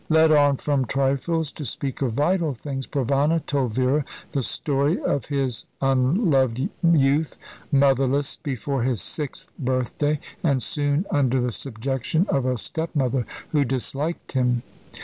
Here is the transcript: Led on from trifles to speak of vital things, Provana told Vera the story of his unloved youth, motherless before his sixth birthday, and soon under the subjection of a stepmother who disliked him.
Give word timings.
Led 0.09 0.31
on 0.31 0.57
from 0.57 0.85
trifles 0.85 1.51
to 1.51 1.63
speak 1.63 2.01
of 2.01 2.13
vital 2.13 2.55
things, 2.55 2.87
Provana 2.87 3.45
told 3.45 3.73
Vera 3.75 4.03
the 4.31 4.41
story 4.41 4.99
of 4.99 5.25
his 5.27 5.67
unloved 5.79 6.59
youth, 6.81 7.37
motherless 7.71 8.35
before 8.35 8.81
his 8.81 8.99
sixth 8.99 9.55
birthday, 9.59 10.19
and 10.43 10.63
soon 10.63 11.05
under 11.11 11.39
the 11.39 11.51
subjection 11.51 12.25
of 12.29 12.47
a 12.47 12.57
stepmother 12.57 13.27
who 13.51 13.63
disliked 13.63 14.31
him. 14.31 14.63